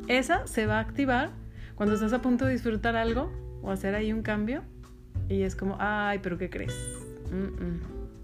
[0.08, 1.32] Esa se va a activar
[1.74, 4.62] cuando estás a punto de disfrutar algo o hacer ahí un cambio
[5.28, 6.74] y es como, ay, pero ¿qué crees?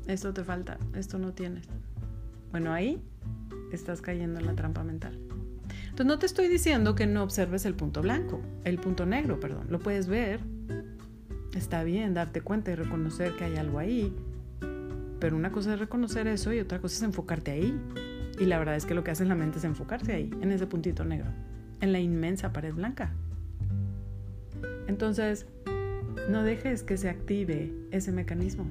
[0.07, 1.69] esto te falta, esto no tienes.
[2.53, 3.03] Bueno, ahí
[3.71, 5.19] estás cayendo en la trampa mental.
[5.91, 9.67] Entonces no te estoy diciendo que no observes el punto blanco, el punto negro, perdón.
[9.69, 10.41] Lo puedes ver.
[11.55, 14.17] Está bien darte cuenta y reconocer que hay algo ahí.
[15.19, 17.79] Pero una cosa es reconocer eso y otra cosa es enfocarte ahí.
[18.39, 20.67] Y la verdad es que lo que hace la mente es enfocarse ahí, en ese
[20.67, 21.31] puntito negro,
[21.81, 23.13] en la inmensa pared blanca.
[24.89, 25.47] Entonces,
[26.29, 28.67] no dejes que se active ese mecanismo.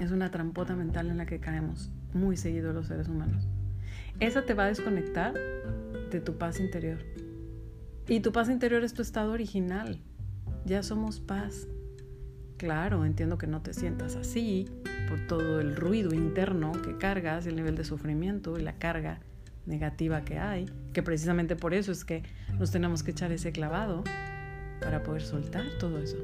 [0.00, 3.46] Es una trampota mental en la que caemos muy seguido los seres humanos.
[4.18, 5.34] Esa te va a desconectar
[6.10, 6.98] de tu paz interior.
[8.08, 10.00] Y tu paz interior es tu estado original.
[10.64, 11.68] Ya somos paz.
[12.56, 14.68] Claro, entiendo que no te sientas así
[15.08, 19.20] por todo el ruido interno que cargas, el nivel de sufrimiento y la carga
[19.66, 22.22] negativa que hay, que precisamente por eso es que
[22.58, 24.02] nos tenemos que echar ese clavado
[24.80, 26.16] para poder soltar todo eso.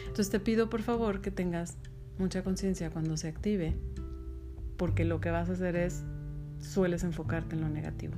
[0.00, 1.76] Entonces te pido por favor que tengas
[2.18, 3.76] mucha conciencia cuando se active,
[4.76, 6.02] porque lo que vas a hacer es,
[6.58, 8.14] sueles enfocarte en lo negativo,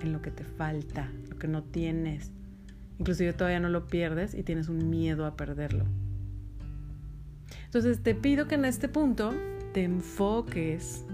[0.00, 2.30] en lo que te falta, lo que no tienes.
[2.98, 5.86] Inclusive todavía no lo pierdes y tienes un miedo a perderlo.
[7.74, 9.34] Entonces te pido que en este punto
[9.72, 11.04] te enfoques,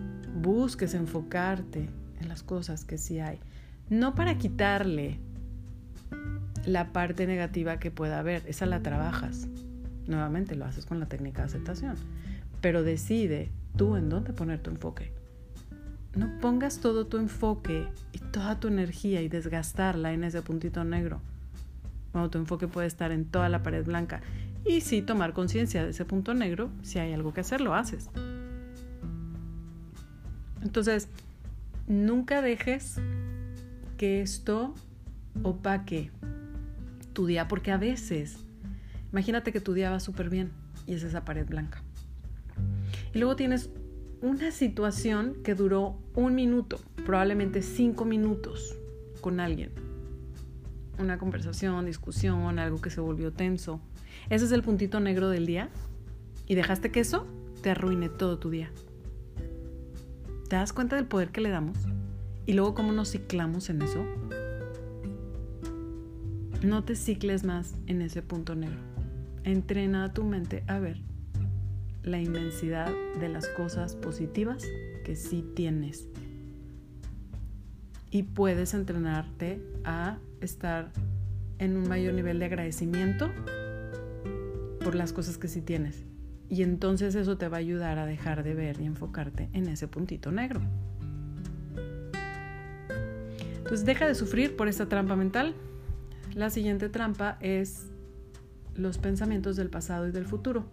[0.42, 1.88] busques enfocarte
[2.20, 3.38] en las cosas que sí hay.
[3.88, 5.18] No para quitarle
[6.66, 9.48] la parte negativa que pueda haber, esa la trabajas.
[10.06, 11.94] Nuevamente lo haces con la técnica de aceptación.
[12.60, 15.14] Pero decide tú en dónde poner tu enfoque.
[16.14, 21.22] No pongas todo tu enfoque y toda tu energía y desgastarla en ese puntito negro.
[22.12, 24.20] Cuando tu enfoque puede estar en toda la pared blanca.
[24.64, 28.10] Y sí tomar conciencia de ese punto negro, si hay algo que hacer, lo haces.
[30.62, 31.08] Entonces,
[31.86, 33.00] nunca dejes
[33.96, 34.74] que esto
[35.42, 36.10] opaque
[37.12, 38.38] tu día, porque a veces,
[39.12, 40.50] imagínate que tu día va súper bien
[40.86, 41.82] y es esa pared blanca.
[43.12, 43.70] Y luego tienes
[44.22, 48.76] una situación que duró un minuto, probablemente cinco minutos
[49.20, 49.70] con alguien.
[50.98, 53.80] Una conversación, discusión, algo que se volvió tenso.
[54.30, 55.68] Ese es el puntito negro del día.
[56.46, 57.26] Y dejaste que eso
[57.62, 58.70] te arruine todo tu día.
[60.48, 61.78] ¿Te das cuenta del poder que le damos?
[62.46, 64.04] Y luego cómo nos ciclamos en eso.
[66.62, 68.78] No te cicles más en ese punto negro.
[69.44, 70.98] Entrena a tu mente a ver
[72.02, 74.64] la inmensidad de las cosas positivas
[75.04, 76.06] que sí tienes.
[78.10, 80.90] Y puedes entrenarte a estar
[81.58, 83.30] en un mayor nivel de agradecimiento
[84.82, 86.04] por las cosas que sí tienes.
[86.48, 89.86] Y entonces eso te va a ayudar a dejar de ver y enfocarte en ese
[89.88, 90.60] puntito negro.
[93.58, 95.54] Entonces deja de sufrir por esta trampa mental
[96.34, 97.86] la siguiente trampa es
[98.76, 100.64] los pensamientos del pasado y del futuro.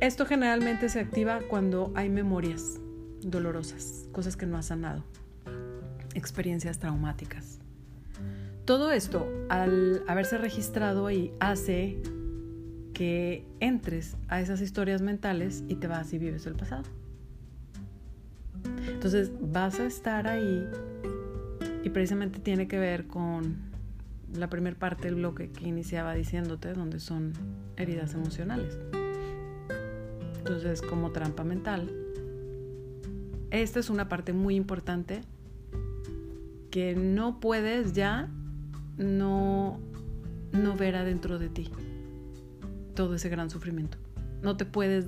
[0.00, 2.78] Esto generalmente se activa cuando hay memorias
[3.20, 5.04] dolorosas, cosas que no has sanado,
[6.14, 7.58] experiencias traumáticas.
[8.64, 12.00] Todo esto, al haberse registrado ahí, hace
[13.00, 16.82] que entres a esas historias mentales y te vas y vives el pasado.
[18.86, 20.68] Entonces vas a estar ahí
[21.82, 23.56] y precisamente tiene que ver con
[24.34, 27.32] la primera parte del bloque que iniciaba diciéndote, donde son
[27.78, 28.78] heridas emocionales.
[30.36, 31.90] Entonces, como trampa mental,
[33.50, 35.22] esta es una parte muy importante
[36.70, 38.28] que no puedes ya
[38.98, 39.80] no,
[40.52, 41.72] no ver adentro de ti
[43.00, 43.96] todo ese gran sufrimiento.
[44.42, 45.06] No te puedes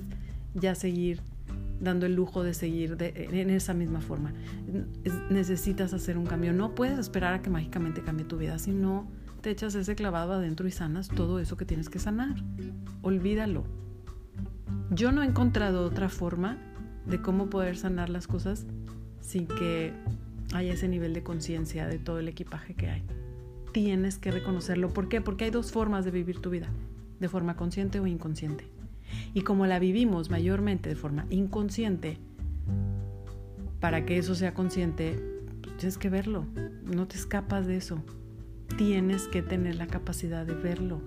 [0.55, 1.21] ya seguir
[1.79, 4.33] dando el lujo de seguir en esa misma forma.
[5.29, 6.53] necesitas hacer un cambio.
[6.53, 9.07] No puedes esperar a que mágicamente cambie tu vida, si no
[9.41, 12.33] te echas ese clavado adentro y sanas todo eso que tienes que sanar.
[13.03, 13.63] Olvídalo.
[14.89, 16.57] Yo no he encontrado otra forma
[17.05, 18.65] de cómo poder sanar las cosas
[19.21, 19.93] sin que
[20.55, 23.03] haya ese nivel de conciencia de todo el equipaje que hay.
[23.71, 24.89] Tienes que reconocerlo.
[24.89, 25.21] ¿Por qué?
[25.21, 26.69] Porque hay dos formas de vivir tu vida,
[27.23, 28.67] de forma consciente o inconsciente.
[29.33, 32.17] Y como la vivimos mayormente de forma inconsciente,
[33.79, 35.23] para que eso sea consciente,
[35.61, 36.45] pues tienes que verlo,
[36.83, 38.03] no te escapas de eso.
[38.77, 41.01] Tienes que tener la capacidad de verlo.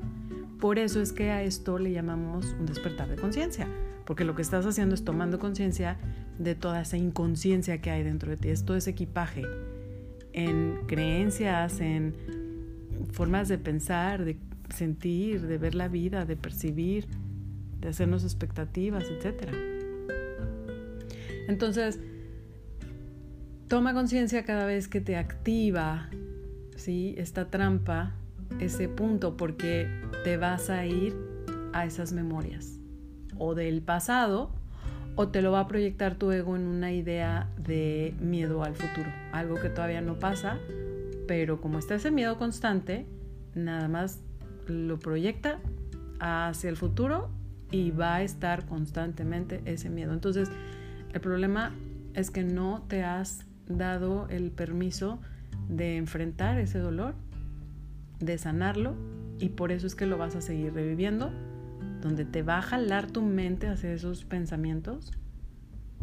[0.59, 3.69] Por eso es que a esto le llamamos un despertar de conciencia,
[4.07, 5.99] porque lo que estás haciendo es tomando conciencia
[6.39, 9.43] de toda esa inconsciencia que hay dentro de ti, es todo ese equipaje
[10.33, 12.15] en creencias, en
[13.11, 14.39] formas de pensar, de
[14.75, 17.07] sentir, de ver la vida, de percibir,
[17.81, 19.49] de hacernos expectativas, etc.
[21.49, 22.01] Entonces,
[23.69, 26.09] toma conciencia cada vez que te activa
[26.77, 27.15] ¿sí?
[27.19, 28.15] esta trampa,
[28.61, 29.89] ese punto, porque
[30.25, 31.15] te vas a ir
[31.73, 32.79] a esas memorias
[33.39, 34.51] o del pasado
[35.15, 39.11] o te lo va a proyectar tu ego en una idea de miedo al futuro,
[39.33, 40.59] algo que todavía no pasa,
[41.27, 43.07] pero como está ese miedo constante,
[43.55, 44.21] nada más
[44.67, 45.59] lo proyecta
[46.21, 47.31] hacia el futuro
[47.71, 50.13] y va a estar constantemente ese miedo.
[50.13, 50.51] Entonces,
[51.13, 51.73] el problema
[52.15, 55.19] es que no te has dado el permiso
[55.69, 57.15] de enfrentar ese dolor,
[58.21, 58.95] de sanarlo,
[59.39, 61.31] y por eso es que lo vas a seguir reviviendo,
[62.01, 65.13] donde te va a jalar tu mente hacia esos pensamientos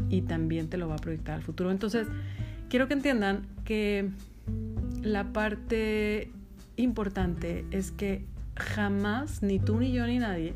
[0.10, 1.72] y también te lo va a proyectar al futuro.
[1.72, 2.08] Entonces,
[2.70, 4.10] quiero que entiendan que
[5.02, 6.32] la parte
[6.76, 10.56] importante es que jamás, ni tú, ni yo, ni nadie,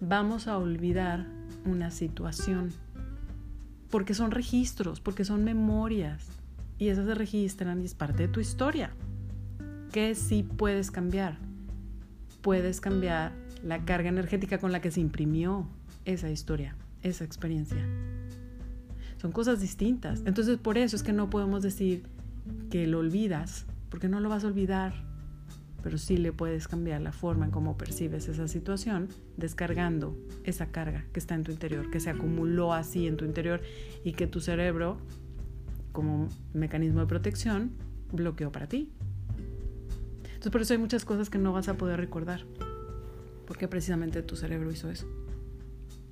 [0.00, 1.26] vamos a olvidar
[1.64, 2.72] una situación.
[3.90, 6.26] Porque son registros, porque son memorias.
[6.78, 8.90] Y esas se registran y es parte de tu historia.
[9.92, 11.38] ¿Qué sí puedes cambiar?
[12.42, 15.68] Puedes cambiar la carga energética con la que se imprimió
[16.04, 17.86] esa historia, esa experiencia.
[19.16, 20.22] Son cosas distintas.
[20.26, 22.02] Entonces por eso es que no podemos decir
[22.70, 24.92] que lo olvidas, porque no lo vas a olvidar
[25.84, 31.04] pero sí le puedes cambiar la forma en cómo percibes esa situación descargando esa carga
[31.12, 33.60] que está en tu interior, que se acumuló así en tu interior
[34.02, 34.96] y que tu cerebro,
[35.92, 37.72] como mecanismo de protección,
[38.10, 38.90] bloqueó para ti.
[40.24, 42.46] Entonces por eso hay muchas cosas que no vas a poder recordar,
[43.46, 45.06] porque precisamente tu cerebro hizo eso.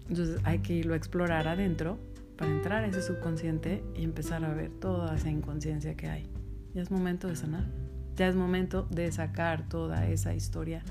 [0.06, 1.98] Entonces hay que irlo a explorar adentro
[2.36, 6.28] para entrar a ese subconsciente y empezar a ver toda esa inconsciencia que hay.
[6.74, 7.91] Ya es momento de sanar.
[8.16, 10.82] Ya es momento de sacar toda esa historia,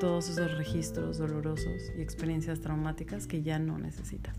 [0.00, 4.36] todos esos registros dolorosos y experiencias traumáticas que ya no necesitas.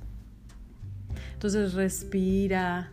[1.33, 2.91] Entonces respira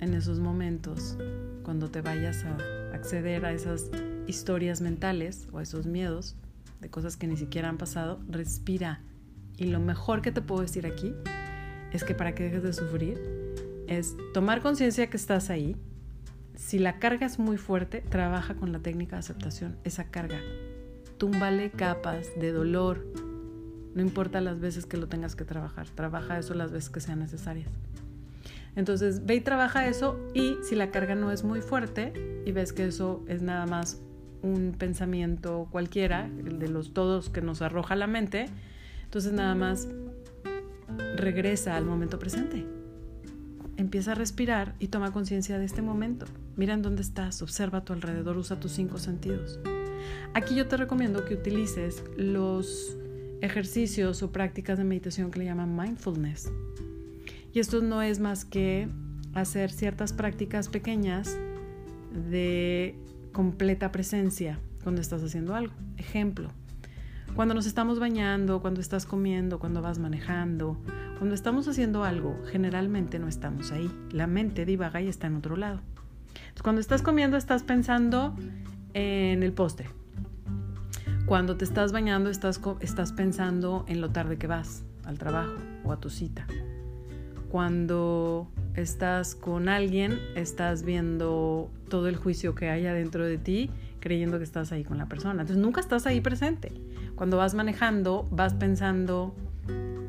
[0.00, 1.16] en esos momentos,
[1.62, 2.56] cuando te vayas a
[2.94, 3.90] acceder a esas
[4.26, 6.36] historias mentales o a esos miedos
[6.80, 9.00] de cosas que ni siquiera han pasado, respira.
[9.56, 11.14] Y lo mejor que te puedo decir aquí
[11.92, 13.20] es que para que dejes de sufrir
[13.86, 15.76] es tomar conciencia que estás ahí,
[16.54, 20.38] si la carga es muy fuerte, trabaja con la técnica de aceptación, esa carga.
[21.18, 23.06] Túmbale capas de dolor.
[23.94, 27.20] No importa las veces que lo tengas que trabajar, trabaja eso las veces que sean
[27.20, 27.68] necesarias.
[28.74, 32.12] Entonces, ve y trabaja eso y si la carga no es muy fuerte
[32.46, 34.00] y ves que eso es nada más
[34.40, 38.46] un pensamiento cualquiera, el de los todos que nos arroja la mente,
[39.04, 39.88] entonces nada más
[41.16, 42.81] regresa al momento presente
[43.76, 46.26] empieza a respirar y toma conciencia de este momento.
[46.56, 49.58] Mira en dónde estás, observa a tu alrededor, usa tus cinco sentidos.
[50.34, 52.96] Aquí yo te recomiendo que utilices los
[53.40, 56.50] ejercicios o prácticas de meditación que le llaman mindfulness.
[57.52, 58.88] Y esto no es más que
[59.34, 61.36] hacer ciertas prácticas pequeñas
[62.30, 62.94] de
[63.32, 65.74] completa presencia cuando estás haciendo algo.
[65.96, 66.50] Ejemplo,
[67.34, 70.78] cuando nos estamos bañando, cuando estás comiendo, cuando vas manejando,
[71.22, 73.88] cuando estamos haciendo algo, generalmente no estamos ahí.
[74.10, 75.78] La mente divaga y está en otro lado.
[76.64, 78.34] cuando estás comiendo, estás pensando
[78.92, 79.88] en el postre.
[81.26, 85.54] Cuando te estás bañando, estás, estás pensando en lo tarde que vas al trabajo
[85.84, 86.44] o a tu cita.
[87.52, 93.70] Cuando estás con alguien, estás viendo todo el juicio que hay adentro de ti,
[94.00, 95.42] creyendo que estás ahí con la persona.
[95.42, 96.72] Entonces nunca estás ahí presente.
[97.14, 99.36] Cuando vas manejando, vas pensando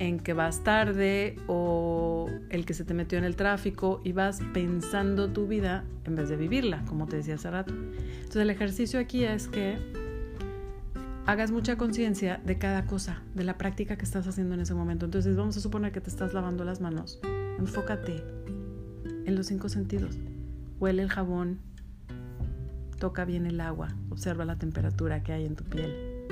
[0.07, 4.39] en que vas tarde o el que se te metió en el tráfico y vas
[4.53, 7.73] pensando tu vida en vez de vivirla, como te decía hace rato.
[7.73, 9.77] Entonces el ejercicio aquí es que
[11.25, 15.05] hagas mucha conciencia de cada cosa, de la práctica que estás haciendo en ese momento.
[15.05, 17.19] Entonces vamos a suponer que te estás lavando las manos
[17.63, 18.23] enfócate
[19.25, 20.17] en los cinco sentidos.
[20.79, 21.59] Huele el jabón,
[22.99, 26.27] toca bien el agua, observa la temperatura que hay en tu piel.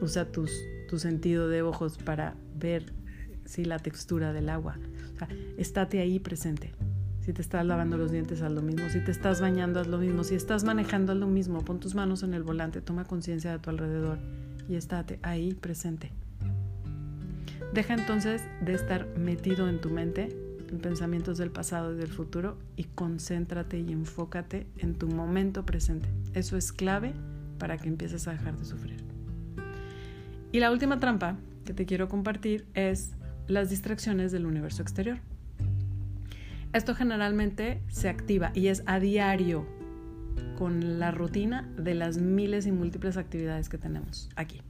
[0.00, 0.52] Usa tus,
[0.88, 2.92] tu sentido de ojos para ver
[3.44, 4.78] si la textura del agua.
[5.14, 5.28] O sea,
[6.00, 6.72] ahí presente.
[7.20, 8.88] Si te estás lavando los dientes, haz lo mismo.
[8.90, 10.24] Si te estás bañando, haz lo mismo.
[10.24, 11.64] Si estás manejando, haz lo mismo.
[11.64, 14.18] Pon tus manos en el volante, toma conciencia de tu alrededor
[14.68, 16.12] y estate ahí presente.
[17.72, 20.36] Deja entonces de estar metido en tu mente
[20.70, 26.08] en pensamientos del pasado y del futuro y concéntrate y enfócate en tu momento presente.
[26.34, 27.14] Eso es clave
[27.58, 29.13] para que empieces a dejar de sufrir.
[30.54, 33.16] Y la última trampa que te quiero compartir es
[33.48, 35.18] las distracciones del universo exterior.
[36.72, 39.66] Esto generalmente se activa y es a diario
[40.56, 44.62] con la rutina de las miles y múltiples actividades que tenemos aquí.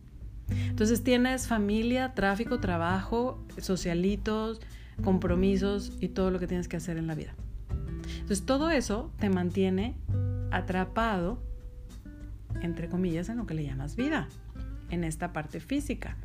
[0.49, 4.63] Entonces tienes familia, tráfico, trabajo, socialitos,
[5.03, 7.35] compromisos y todo lo que tienes que hacer en la vida.
[8.21, 9.97] Entonces todo eso te mantiene
[10.51, 11.43] atrapado,
[12.63, 14.31] entre comillas, en lo que le llamas vida,
[14.91, 16.17] en esta parte física.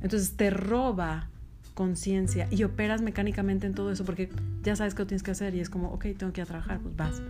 [0.00, 1.28] Entonces te roba
[1.74, 4.28] conciencia y operas mecánicamente en todo eso porque
[4.64, 6.80] ya sabes qué tienes que hacer y es como, ok, tengo que ir a trabajar,
[6.80, 7.22] pues vas.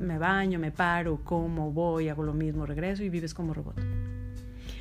[0.00, 3.80] Me baño, me paro, como, voy, hago lo mismo, regreso y vives como robot.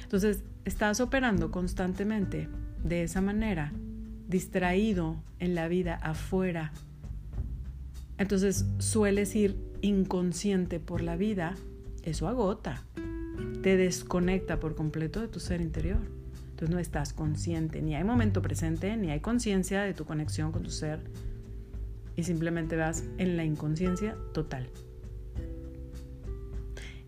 [0.01, 2.47] Entonces, estás operando constantemente
[2.83, 3.73] de esa manera,
[4.27, 6.71] distraído en la vida afuera.
[8.17, 11.53] Entonces, sueles ir inconsciente por la vida,
[12.03, 12.81] eso agota,
[13.61, 15.99] te desconecta por completo de tu ser interior.
[16.51, 20.63] Entonces no estás consciente, ni hay momento presente, ni hay conciencia de tu conexión con
[20.63, 20.99] tu ser
[22.15, 24.67] y simplemente vas en la inconsciencia total.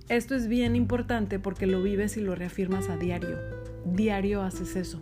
[0.07, 3.37] Esto es bien importante porque lo vives y lo reafirmas a diario.
[3.85, 5.01] Diario haces eso.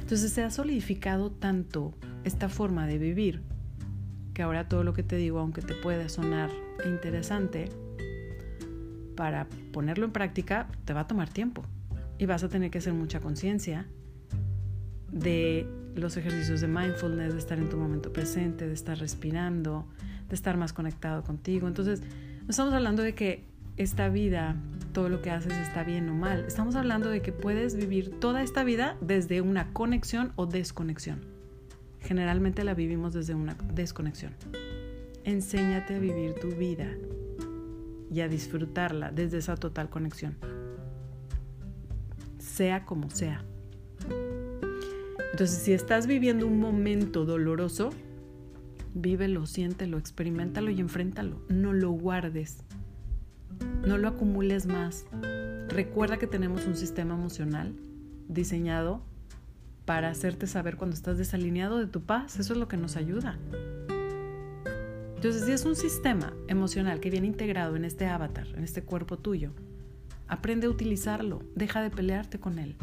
[0.00, 3.42] Entonces se ha solidificado tanto esta forma de vivir
[4.34, 6.50] que ahora todo lo que te digo, aunque te pueda sonar
[6.84, 7.70] interesante,
[9.16, 11.62] para ponerlo en práctica te va a tomar tiempo
[12.18, 13.86] y vas a tener que hacer mucha conciencia
[15.10, 19.86] de los ejercicios de mindfulness, de estar en tu momento presente, de estar respirando,
[20.28, 21.66] de estar más conectado contigo.
[21.66, 23.44] Entonces, no estamos hablando de que
[23.76, 24.56] esta vida,
[24.92, 26.44] todo lo que haces está bien o mal.
[26.46, 31.20] Estamos hablando de que puedes vivir toda esta vida desde una conexión o desconexión.
[32.00, 34.32] Generalmente la vivimos desde una desconexión.
[35.24, 36.88] Enséñate a vivir tu vida
[38.10, 40.36] y a disfrutarla desde esa total conexión
[42.56, 43.44] sea como sea.
[45.32, 47.90] Entonces, si estás viviendo un momento doloroso,
[48.94, 51.42] vívelo, siéntelo, experimentalo y enfréntalo.
[51.50, 52.64] No lo guardes.
[53.86, 55.04] No lo acumules más.
[55.68, 57.74] Recuerda que tenemos un sistema emocional
[58.28, 59.02] diseñado
[59.84, 62.38] para hacerte saber cuando estás desalineado de tu paz.
[62.38, 63.38] Eso es lo que nos ayuda.
[65.16, 69.18] Entonces, si es un sistema emocional que viene integrado en este avatar, en este cuerpo
[69.18, 69.52] tuyo,
[70.28, 72.76] Aprende a utilizarlo, deja de pelearte con él.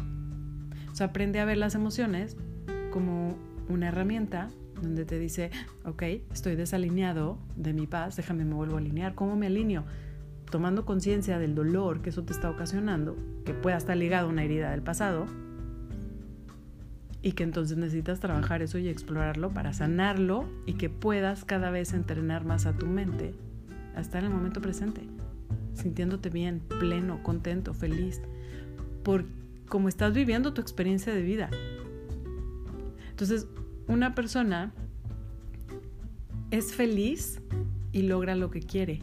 [0.90, 2.36] O sea, aprende a ver las emociones
[2.90, 3.36] como
[3.68, 4.48] una herramienta
[4.80, 5.50] donde te dice,
[5.84, 9.14] ok, estoy desalineado de mi paz, déjame me vuelvo a alinear.
[9.14, 9.84] ¿Cómo me alineo?
[10.50, 14.44] Tomando conciencia del dolor que eso te está ocasionando, que pueda estar ligado a una
[14.44, 15.26] herida del pasado,
[17.24, 21.94] y que entonces necesitas trabajar eso y explorarlo para sanarlo y que puedas cada vez
[21.94, 23.34] entrenar más a tu mente
[23.96, 25.08] a estar en el momento presente
[25.72, 28.20] sintiéndote bien, pleno, contento, feliz,
[29.02, 29.24] por
[29.68, 31.50] cómo estás viviendo tu experiencia de vida.
[33.08, 33.48] Entonces,
[33.88, 34.72] una persona
[36.50, 37.40] es feliz
[37.90, 39.00] y logra lo que quiere.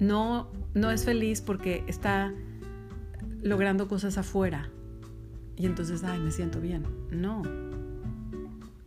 [0.00, 2.34] No, no es feliz porque está
[3.40, 4.68] logrando cosas afuera
[5.58, 6.84] y entonces, ay, me siento bien.
[7.10, 7.42] No.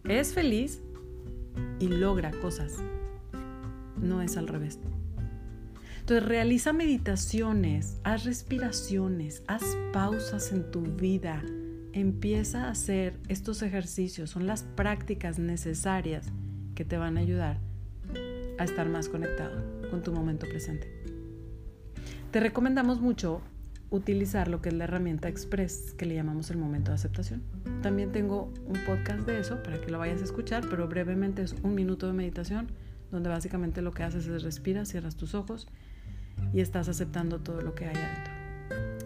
[0.06, 0.82] Es feliz
[1.80, 2.78] y logra cosas.
[4.02, 4.80] No es al revés.
[6.00, 11.44] Entonces realiza meditaciones, haz respiraciones, haz pausas en tu vida.
[11.94, 16.28] Empieza a hacer estos ejercicios, son las prácticas necesarias
[16.74, 17.60] que te van a ayudar
[18.58, 20.88] a estar más conectado con tu momento presente.
[22.32, 23.42] Te recomendamos mucho
[23.92, 27.44] utilizar lo que es la herramienta Express que le llamamos el momento de aceptación.
[27.84, 31.54] También tengo un podcast de eso para que lo vayas a escuchar, pero brevemente es
[31.62, 32.72] un minuto de meditación
[33.12, 35.68] donde básicamente lo que haces es respiras, cierras tus ojos
[36.54, 38.34] y estás aceptando todo lo que hay adentro.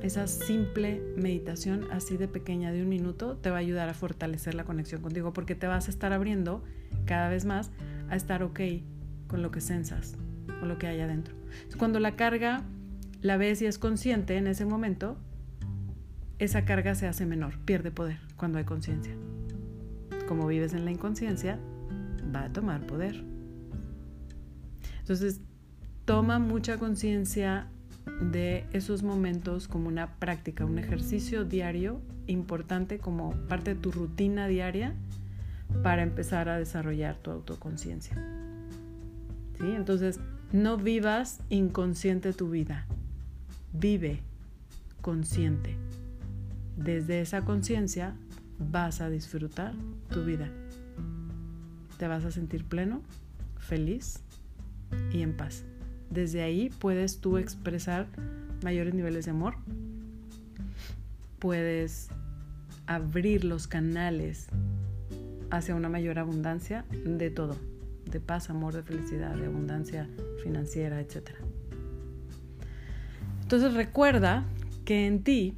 [0.04, 4.54] Esa simple meditación así de pequeña de un minuto te va a ayudar a fortalecer
[4.54, 6.64] la conexión contigo porque te vas a estar abriendo
[7.06, 7.72] cada vez más
[8.10, 8.60] a estar ok
[9.28, 10.16] con lo que sensas,
[10.60, 11.34] con lo que hay adentro.
[11.80, 12.62] Cuando la carga
[13.26, 15.18] la ves y es consciente en ese momento,
[16.38, 19.14] esa carga se hace menor, pierde poder cuando hay conciencia.
[20.28, 21.60] como vives en la inconsciencia,
[22.36, 23.24] va a tomar poder.
[25.00, 25.40] Entonces,
[26.06, 27.68] toma mucha conciencia
[28.32, 34.48] de esos momentos como una práctica, un ejercicio diario importante como parte de tu rutina
[34.48, 34.96] diaria
[35.84, 38.16] para empezar a desarrollar tu autoconciencia.
[39.60, 39.68] ¿Sí?
[39.76, 40.20] Entonces,
[40.52, 42.88] no vivas inconsciente tu vida,
[43.80, 44.22] vive
[45.02, 45.76] consciente.
[46.78, 48.16] Desde esa conciencia
[48.60, 49.74] vas a disfrutar
[50.10, 50.50] tu vida.
[51.98, 53.02] Te vas a sentir pleno,
[53.58, 54.22] feliz
[55.12, 55.64] y en paz.
[56.10, 58.08] Desde ahí puedes tú expresar
[58.64, 59.56] mayores niveles de amor.
[61.40, 62.10] Puedes
[62.88, 64.48] abrir los canales
[65.50, 67.56] hacia una mayor abundancia de todo,
[68.10, 70.10] de paz, amor, de felicidad, de abundancia
[70.44, 71.45] financiera, etc.
[73.46, 74.44] Entonces recuerda
[74.86, 75.56] que en ti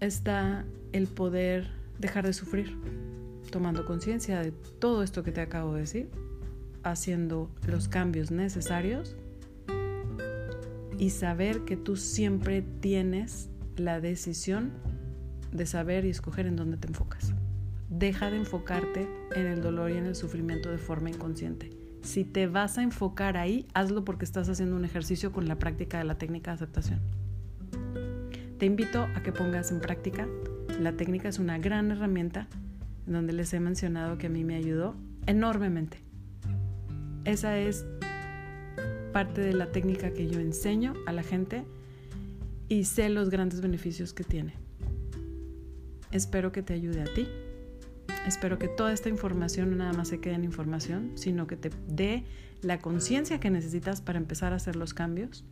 [0.00, 1.70] está el poder
[2.00, 2.76] dejar de sufrir,
[3.52, 6.10] tomando conciencia de todo esto que te acabo de decir,
[6.82, 9.14] haciendo los cambios necesarios
[10.98, 14.72] y saber que tú siempre tienes la decisión
[15.52, 17.34] de saber y escoger en dónde te enfocas.
[17.88, 21.70] Deja de enfocarte en el dolor y en el sufrimiento de forma inconsciente.
[22.02, 25.98] Si te vas a enfocar ahí, hazlo porque estás haciendo un ejercicio con la práctica
[25.98, 27.17] de la técnica de aceptación.
[28.58, 30.26] Te invito a que pongas en práctica.
[30.80, 32.48] La técnica es una gran herramienta
[33.06, 34.96] donde les he mencionado que a mí me ayudó
[35.26, 35.98] enormemente.
[37.24, 37.86] Esa es
[39.12, 41.62] parte de la técnica que yo enseño a la gente
[42.68, 44.54] y sé los grandes beneficios que tiene.
[46.10, 47.28] Espero que te ayude a ti.
[48.26, 51.70] Espero que toda esta información no nada más se quede en información, sino que te
[51.86, 52.24] dé
[52.62, 55.44] la conciencia que necesitas para empezar a hacer los cambios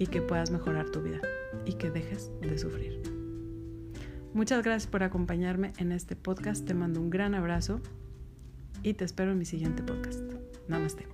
[0.00, 1.20] y que puedas mejorar tu vida
[1.66, 3.00] y que dejes de sufrir.
[4.32, 7.80] Muchas gracias por acompañarme en este podcast, te mando un gran abrazo
[8.82, 10.22] y te espero en mi siguiente podcast.
[10.68, 11.06] Namaste.